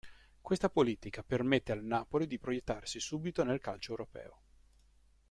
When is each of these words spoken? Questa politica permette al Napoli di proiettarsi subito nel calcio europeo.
Questa 0.41 0.67
politica 0.67 1.21
permette 1.21 1.71
al 1.71 1.83
Napoli 1.83 2.25
di 2.25 2.39
proiettarsi 2.39 2.99
subito 2.99 3.43
nel 3.43 3.59
calcio 3.61 3.91
europeo. 3.91 4.41